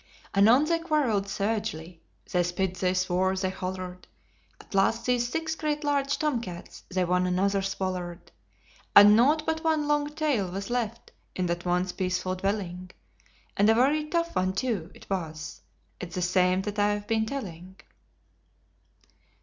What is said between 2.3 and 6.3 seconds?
they spit, they swore, they hollered: At last these six great large